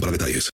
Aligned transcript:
para 0.00 0.12
detalles. 0.12 0.50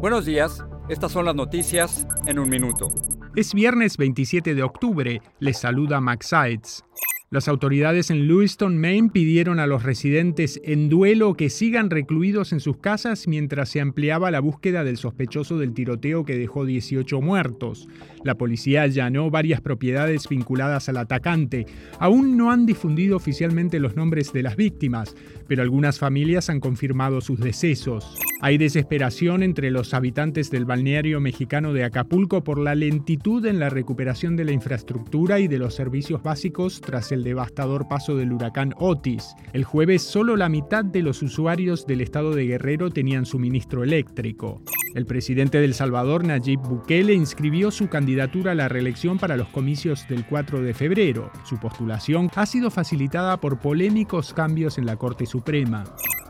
Buenos 0.00 0.26
días, 0.26 0.62
estas 0.88 1.12
son 1.12 1.24
las 1.24 1.34
noticias 1.34 2.06
en 2.26 2.38
un 2.38 2.48
minuto. 2.48 2.88
Es 3.34 3.54
viernes 3.54 3.96
27 3.96 4.54
de 4.54 4.62
octubre, 4.62 5.20
les 5.40 5.58
saluda 5.58 6.00
Max 6.00 6.28
Sides. 6.28 6.84
Las 7.28 7.48
autoridades 7.48 8.10
en 8.10 8.28
Lewiston, 8.28 8.78
Maine 8.78 9.10
pidieron 9.10 9.58
a 9.58 9.66
los 9.66 9.82
residentes 9.82 10.60
en 10.62 10.88
duelo 10.88 11.34
que 11.34 11.50
sigan 11.50 11.90
recluidos 11.90 12.52
en 12.52 12.60
sus 12.60 12.76
casas 12.76 13.26
mientras 13.26 13.68
se 13.68 13.80
ampliaba 13.80 14.30
la 14.30 14.38
búsqueda 14.38 14.84
del 14.84 14.96
sospechoso 14.96 15.58
del 15.58 15.74
tiroteo 15.74 16.24
que 16.24 16.38
dejó 16.38 16.64
18 16.64 17.20
muertos. 17.20 17.88
La 18.22 18.36
policía 18.36 18.82
allanó 18.82 19.28
varias 19.28 19.60
propiedades 19.60 20.28
vinculadas 20.28 20.88
al 20.88 20.98
atacante. 20.98 21.66
Aún 21.98 22.36
no 22.36 22.52
han 22.52 22.64
difundido 22.64 23.16
oficialmente 23.16 23.80
los 23.80 23.96
nombres 23.96 24.32
de 24.32 24.44
las 24.44 24.54
víctimas, 24.54 25.16
pero 25.48 25.62
algunas 25.62 25.98
familias 25.98 26.48
han 26.48 26.60
confirmado 26.60 27.20
sus 27.20 27.40
decesos. 27.40 28.16
Hay 28.42 28.58
desesperación 28.58 29.42
entre 29.42 29.70
los 29.70 29.94
habitantes 29.94 30.50
del 30.50 30.66
balneario 30.66 31.20
mexicano 31.20 31.72
de 31.72 31.84
Acapulco 31.84 32.44
por 32.44 32.58
la 32.58 32.74
lentitud 32.74 33.46
en 33.46 33.58
la 33.58 33.70
recuperación 33.70 34.36
de 34.36 34.44
la 34.44 34.52
infraestructura 34.52 35.40
y 35.40 35.48
de 35.48 35.58
los 35.58 35.74
servicios 35.74 36.22
básicos 36.22 36.82
tras 36.82 37.12
el 37.12 37.24
devastador 37.24 37.88
paso 37.88 38.14
del 38.14 38.32
huracán 38.32 38.74
Otis. 38.76 39.34
El 39.54 39.64
jueves 39.64 40.02
solo 40.02 40.36
la 40.36 40.50
mitad 40.50 40.84
de 40.84 41.00
los 41.00 41.22
usuarios 41.22 41.86
del 41.86 42.02
estado 42.02 42.34
de 42.34 42.46
Guerrero 42.46 42.90
tenían 42.90 43.24
suministro 43.24 43.82
eléctrico. 43.82 44.60
El 44.94 45.06
presidente 45.06 45.58
del 45.58 45.72
Salvador, 45.72 46.24
Nayib 46.24 46.60
Bukele, 46.60 47.14
inscribió 47.14 47.70
su 47.70 47.88
candidatura 47.88 48.52
a 48.52 48.54
la 48.54 48.68
reelección 48.68 49.18
para 49.18 49.38
los 49.38 49.48
comicios 49.48 50.06
del 50.08 50.26
4 50.26 50.60
de 50.60 50.74
febrero. 50.74 51.30
Su 51.44 51.58
postulación 51.58 52.30
ha 52.34 52.44
sido 52.44 52.70
facilitada 52.70 53.40
por 53.40 53.58
polémicos 53.58 54.34
cambios 54.34 54.76
en 54.76 54.84
la 54.84 54.96
Corte 54.96 55.24
Suprema. 55.24 55.84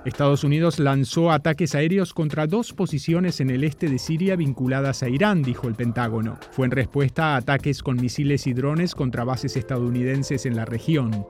Estados 0.06 0.44
Unidos 0.44 0.78
lanzó 0.78 1.32
ataques 1.32 1.74
aéreos 1.74 2.14
contra 2.14 2.46
dos 2.46 2.72
posiciones 2.72 3.40
en 3.40 3.50
el 3.50 3.64
este 3.64 3.88
de 3.88 3.98
Siria 3.98 4.36
vinculadas 4.36 5.02
a 5.02 5.08
Irán, 5.08 5.42
dijo 5.42 5.66
el 5.66 5.74
Pentágono. 5.74 6.38
Fue 6.52 6.66
en 6.66 6.70
respuesta 6.70 7.34
a 7.34 7.38
ataques 7.38 7.82
con 7.82 7.96
misiles 7.96 8.46
y 8.46 8.52
drones 8.52 8.94
contra 8.94 9.24
bases 9.24 9.56
estadounidenses 9.56 10.46
en 10.46 10.54
la 10.54 10.64
región. 10.64 11.27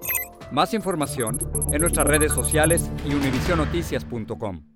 Más 0.52 0.74
información 0.74 1.38
en 1.72 1.80
nuestras 1.80 2.06
redes 2.06 2.32
sociales 2.32 2.90
y 3.08 3.14
univisionoticias.com. 3.14 4.75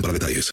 para 0.00 0.12
detalles. 0.12 0.50